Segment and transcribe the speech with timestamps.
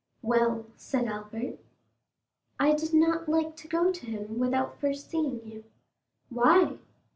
[0.23, 1.59] "Well!" said Albert.
[2.59, 5.63] "I did not like to go to him without first seeing you."
[6.31, 6.79] "Why?"